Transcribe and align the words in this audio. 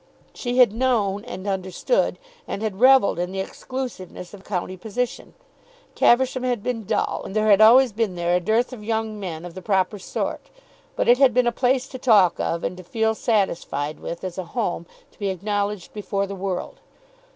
She 0.33 0.57
had 0.57 0.73
known, 0.73 1.23
and 1.25 1.45
understood, 1.45 2.17
and 2.47 2.63
had 2.63 2.79
revelled 2.79 3.19
in 3.19 3.31
the 3.31 3.39
exclusiveness 3.39 4.33
of 4.33 4.43
county 4.43 4.75
position. 4.75 5.35
Caversham 5.93 6.41
had 6.41 6.63
been 6.63 6.85
dull, 6.85 7.21
and 7.23 7.35
there 7.35 7.51
had 7.51 7.61
always 7.61 7.91
been 7.91 8.15
there 8.15 8.35
a 8.35 8.39
dearth 8.39 8.73
of 8.73 8.83
young 8.83 9.19
men 9.19 9.45
of 9.45 9.53
the 9.53 9.61
proper 9.61 9.99
sort; 9.99 10.49
but 10.95 11.07
it 11.07 11.19
had 11.19 11.35
been 11.35 11.45
a 11.45 11.51
place 11.51 11.87
to 11.89 11.99
talk 11.99 12.39
of, 12.39 12.63
and 12.63 12.77
to 12.77 12.83
feel 12.83 13.13
satisfied 13.13 13.99
with 13.99 14.23
as 14.23 14.39
a 14.39 14.45
home 14.57 14.87
to 15.11 15.19
be 15.19 15.29
acknowledged 15.29 15.93
before 15.93 16.25
the 16.25 16.33
world. 16.33 16.79